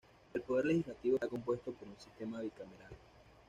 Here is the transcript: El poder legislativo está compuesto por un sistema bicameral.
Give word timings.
El 0.33 0.41
poder 0.41 0.65
legislativo 0.65 1.17
está 1.17 1.27
compuesto 1.27 1.71
por 1.73 1.87
un 1.87 1.99
sistema 1.99 2.41
bicameral. 2.41 2.89